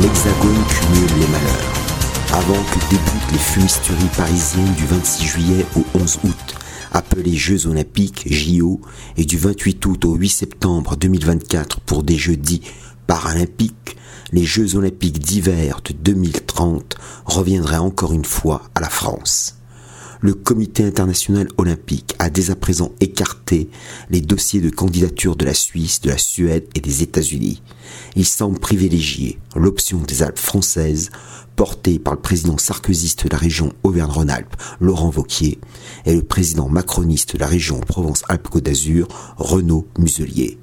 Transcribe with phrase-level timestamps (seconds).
[0.00, 1.72] l'Hexagone cumule les malheurs.
[2.32, 6.54] Avant que débutent les fumisteries parisiennes du 26 juillet au 11 août,
[6.92, 8.80] appelés Jeux Olympiques, JO,
[9.16, 12.62] et du 28 août au 8 septembre 2024 pour des Jeux dits
[13.06, 13.96] Paralympiques,
[14.32, 19.56] les Jeux Olympiques d'hiver de 2030 reviendraient encore une fois à la France
[20.24, 23.68] le Comité international olympique a dès à présent écarté
[24.08, 27.62] les dossiers de candidature de la Suisse, de la Suède et des États-Unis.
[28.16, 31.10] Il semble privilégier l'option des Alpes françaises,
[31.56, 35.58] portée par le président sarkozyste de la région Auvergne-Rhône-Alpes, Laurent Vauquier,
[36.06, 40.58] et le président macroniste de la région Provence-Alpes-Côte d'Azur, Renaud Muselier.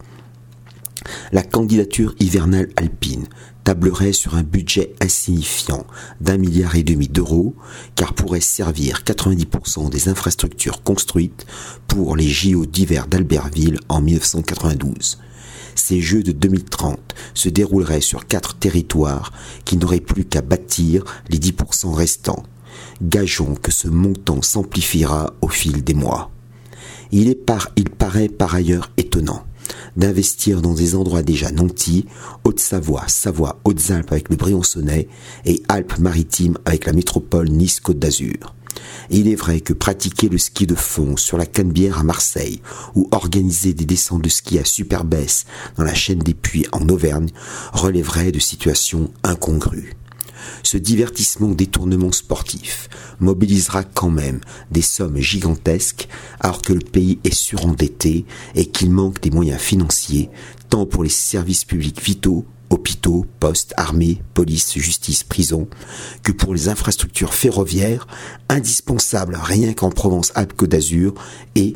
[1.31, 3.28] La candidature hivernale alpine
[3.64, 5.86] tablerait sur un budget insignifiant
[6.20, 7.56] d'un milliard et demi d'euros,
[7.95, 11.45] car pourrait servir 90% des infrastructures construites
[11.88, 15.20] pour les JO d'hiver d'Albertville en 1992.
[15.76, 17.00] Ces Jeux de 2030
[17.34, 19.31] se dérouleraient sur quatre territoires
[19.66, 22.44] qui n'auraient plus qu'à bâtir les 10% restants.
[23.02, 26.31] Gageons que ce montant s'amplifiera au fil des mois.
[27.12, 27.36] Il,
[27.75, 29.44] il paraît par ailleurs étonnant
[29.95, 32.05] d'investir dans des endroits déjà nantis,
[32.44, 35.08] Haute-Savoie, Savoie, Hautes-Alpes avec le Briançonnais
[35.45, 38.55] et Alpes-Maritimes avec la métropole Nice-Côte d'Azur.
[39.09, 42.61] Il est vrai que pratiquer le ski de fond sur la Canebière à Marseille
[42.95, 45.45] ou organiser des descentes de ski à Superbès
[45.78, 47.30] dans la chaîne des Puits en Auvergne
[47.73, 49.95] relèverait de situations incongrues.
[50.64, 52.89] Ce divertissement détournement sportif
[53.20, 56.08] mobilisera quand même des sommes gigantesques
[56.39, 58.25] alors que le pays est surendetté
[58.56, 60.30] et qu'il manque des moyens financiers
[60.69, 65.68] tant pour les services publics vitaux hôpitaux, postes, armées, police, justice, prison,
[66.24, 68.08] que pour les infrastructures ferroviaires,
[68.50, 71.13] indispensables rien qu'en Provence-Alpes-Côte d'Azur
[71.56, 71.75] et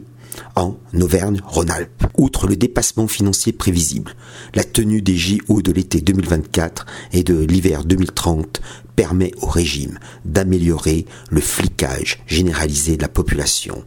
[0.56, 2.06] en Auvergne-Rhône-Alpes.
[2.18, 4.16] Outre le dépassement financier prévisible,
[4.54, 8.62] la tenue des JO de l'été 2024 et de l'hiver 2030
[8.96, 13.84] permet au régime d'améliorer le flicage généralisé de la population.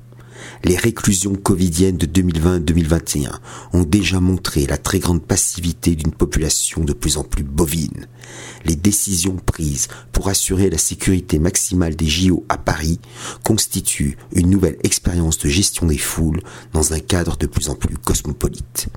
[0.64, 3.30] Les réclusions covidiennes de 2020-2021
[3.72, 8.06] ont déjà montré la très grande passivité d'une population de plus en plus bovine.
[8.64, 13.00] Les décisions prises pour assurer la sécurité maximale des JO à Paris
[13.44, 17.96] constituent une nouvelle expérience de gestion des foules dans un cadre de plus en plus
[17.96, 18.88] cosmopolite.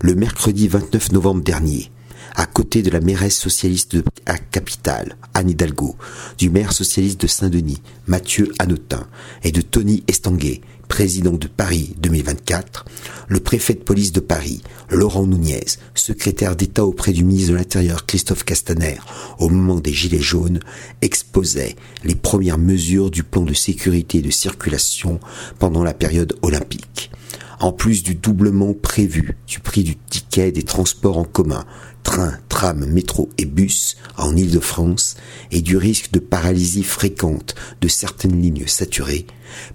[0.00, 1.90] Le mercredi 29 novembre dernier,
[2.36, 5.96] à côté de la mairesse socialiste de la capitale, Anne Hidalgo,
[6.36, 9.08] du maire socialiste de Saint-Denis, Mathieu Hanotin,
[9.42, 12.84] et de Tony Estanguet, président de Paris 2024,
[13.28, 15.64] le préfet de police de Paris, Laurent Nunez,
[15.94, 18.98] secrétaire d'État auprès du ministre de l'Intérieur Christophe Castaner,
[19.38, 20.60] au moment des Gilets jaunes,
[21.00, 21.74] exposait
[22.04, 25.20] les premières mesures du plan de sécurité de circulation
[25.58, 27.10] pendant la période olympique.
[27.58, 31.64] En plus du doublement prévu du prix du ticket des transports en commun,
[32.06, 35.16] train, tram, métro et bus en Île-de-France
[35.50, 39.26] et du risque de paralysie fréquente de certaines lignes saturées,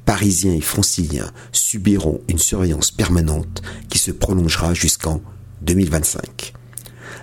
[0.05, 5.21] Parisiens et Franciliens subiront une surveillance permanente qui se prolongera jusqu'en
[5.63, 6.53] 2025.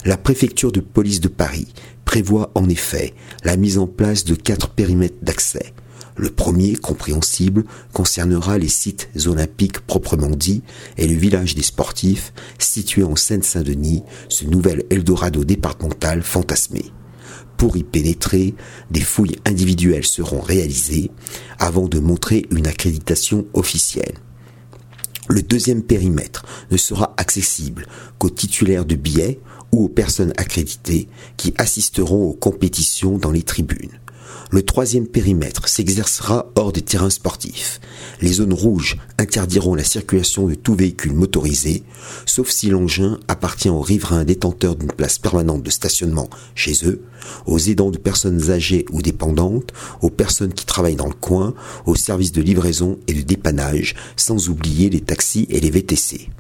[0.05, 1.69] La préfecture de police de Paris
[2.05, 3.15] prévoit en effet
[3.45, 5.73] la mise en place de quatre périmètres d'accès
[6.17, 10.63] le premier, compréhensible, concernera les sites olympiques proprement dits
[10.97, 16.93] et le village des sportifs situé en Seine-Saint-Denis, ce nouvel Eldorado départemental fantasmé.
[17.57, 18.55] Pour y pénétrer,
[18.91, 21.11] des fouilles individuelles seront réalisées
[21.59, 24.15] avant de montrer une accréditation officielle.
[25.29, 27.87] Le deuxième périmètre ne sera accessible
[28.19, 29.41] qu'aux titulaires de billets
[29.73, 33.99] ou aux personnes accréditées qui assisteront aux compétitions dans les tribunes.
[34.51, 37.81] Le troisième périmètre s'exercera hors des terrains sportifs.
[38.23, 41.83] Les zones rouges interdiront la circulation de tout véhicule motorisé,
[42.25, 47.03] sauf si l'engin appartient aux riverains détenteurs d'une place permanente de stationnement chez eux,
[47.47, 51.55] aux aidants de personnes âgées ou dépendantes, aux personnes qui travaillent dans le coin,
[51.87, 56.31] aux services de livraison et de dépannage, sans oublier les taxis et les VTC.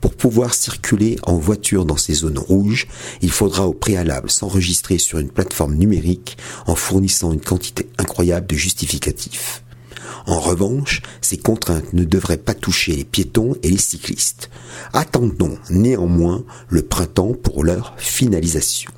[0.00, 2.86] Pour pouvoir circuler en voiture dans ces zones rouges,
[3.20, 8.56] il faudra au préalable s'enregistrer sur une plateforme numérique en fournissant une quantité incroyable de
[8.56, 9.62] justificatifs.
[10.26, 14.50] En revanche, ces contraintes ne devraient pas toucher les piétons et les cyclistes.
[14.92, 18.90] Attendons néanmoins le printemps pour leur finalisation.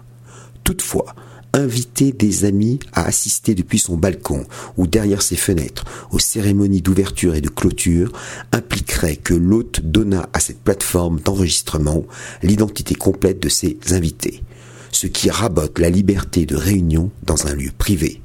[0.65, 1.15] Toutefois,
[1.53, 4.47] inviter des amis à assister depuis son balcon
[4.77, 8.13] ou derrière ses fenêtres aux cérémonies d'ouverture et de clôture
[8.53, 12.05] impliquerait que l'hôte donnât à cette plateforme d'enregistrement
[12.43, 14.43] l'identité complète de ses invités,
[14.91, 18.23] ce qui rabote la liberté de réunion dans un lieu privé.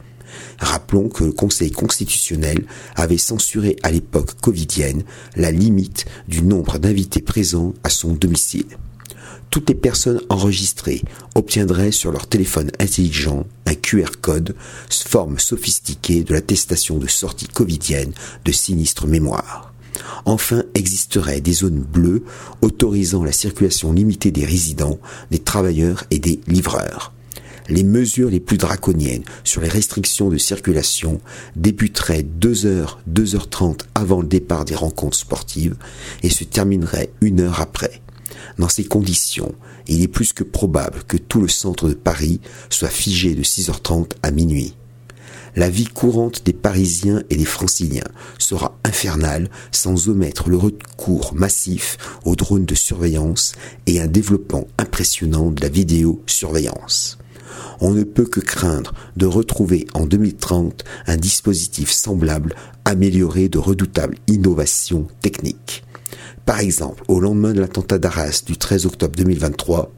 [0.59, 2.65] Rappelons que le Conseil constitutionnel
[2.95, 5.03] avait censuré à l'époque covidienne
[5.35, 8.77] la limite du nombre d'invités présents à son domicile.
[9.50, 11.01] Toutes les personnes enregistrées
[11.36, 14.56] obtiendraient sur leur téléphone intelligent un QR code,
[14.89, 18.13] forme sophistiquée de l'attestation de sortie covidienne
[18.45, 19.74] de sinistre mémoire.
[20.25, 22.24] Enfin, existeraient des zones bleues
[22.62, 25.00] autorisant la circulation limitée des résidents,
[25.31, 27.13] des travailleurs et des livreurs.
[27.69, 31.19] Les mesures les plus draconiennes sur les restrictions de circulation
[31.56, 35.75] débuteraient 2h, 2h30 avant le départ des rencontres sportives
[36.24, 38.01] et se termineraient une heure après.
[38.57, 39.54] Dans ces conditions,
[39.88, 42.39] il est plus que probable que tout le centre de Paris
[42.69, 44.75] soit figé de 6h30 à minuit.
[45.56, 48.04] La vie courante des Parisiens et des Franciliens
[48.38, 53.54] sera infernale sans omettre le recours massif aux drones de surveillance
[53.88, 57.18] et un développement impressionnant de la vidéosurveillance.
[57.80, 62.56] On ne peut que craindre de retrouver en 2030 un dispositif semblable
[62.86, 65.84] amélioré de redoutables innovations techniques.
[66.45, 69.92] Par exemple, au lendemain de l'attentat d'Arras du 13 octobre 2023,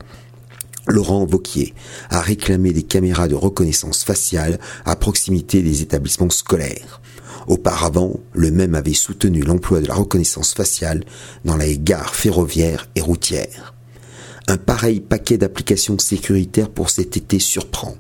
[0.88, 1.74] Laurent Vauquier
[2.10, 7.02] a réclamé des caméras de reconnaissance faciale à proximité des établissements scolaires.
[7.48, 11.04] Auparavant, le même avait soutenu l'emploi de la reconnaissance faciale
[11.46, 13.74] dans les gares ferroviaires et routières.
[14.50, 17.96] Un pareil paquet d'applications sécuritaires pour cet été surprend.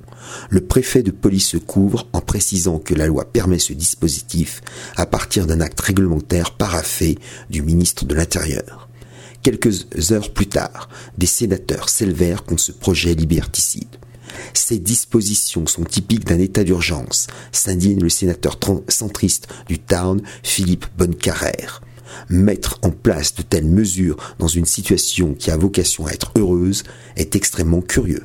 [0.49, 4.63] Le préfet de police se couvre en précisant que la loi permet ce dispositif
[4.95, 7.19] à partir d'un acte réglementaire paraffé
[7.51, 8.89] du ministre de l'Intérieur.
[9.43, 13.97] Quelques heures plus tard, des sénateurs s'élevèrent contre ce projet liberticide.
[14.55, 18.57] Ces dispositions sont typiques d'un état d'urgence, s'indigne le sénateur
[18.87, 21.83] centriste du Tarn, Philippe Bonnecarrère.
[22.29, 26.83] Mettre en place de telles mesures dans une situation qui a vocation à être heureuse
[27.15, 28.23] est extrêmement curieux.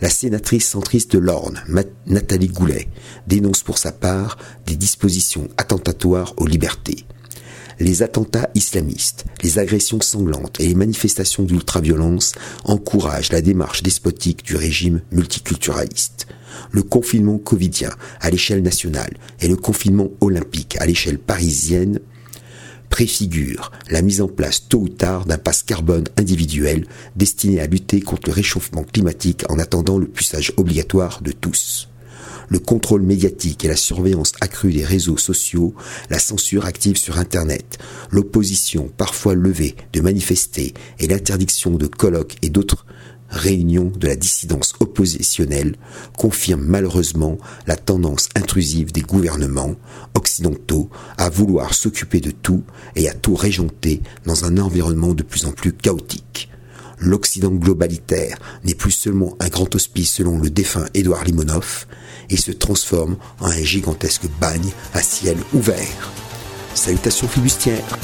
[0.00, 1.62] La sénatrice centriste de l'Orne,
[2.06, 2.88] Nathalie Goulet,
[3.28, 4.36] dénonce pour sa part
[4.66, 7.04] des dispositions attentatoires aux libertés.
[7.78, 12.32] Les attentats islamistes, les agressions sanglantes et les manifestations d'ultraviolence
[12.64, 16.26] encouragent la démarche despotique du régime multiculturaliste.
[16.70, 22.00] Le confinement covidien à l'échelle nationale et le confinement olympique à l'échelle parisienne
[22.92, 26.86] préfigure la mise en place tôt ou tard d'un passe carbone individuel
[27.16, 31.88] destiné à lutter contre le réchauffement climatique en attendant le puissage obligatoire de tous.
[32.50, 35.74] Le contrôle médiatique et la surveillance accrue des réseaux sociaux,
[36.10, 37.78] la censure active sur Internet,
[38.10, 42.84] l'opposition parfois levée de manifester et l'interdiction de colloques et d'autres
[43.32, 45.76] réunion de la dissidence oppositionnelle,
[46.16, 49.74] confirme malheureusement la tendance intrusive des gouvernements
[50.14, 52.62] occidentaux à vouloir s'occuper de tout
[52.94, 56.50] et à tout régenter dans un environnement de plus en plus chaotique.
[56.98, 61.86] L'Occident globalitaire n'est plus seulement un grand hospice selon le défunt Édouard Limonov,
[62.30, 66.12] et se transforme en un gigantesque bagne à ciel ouvert.
[66.74, 67.98] Salutations flibustières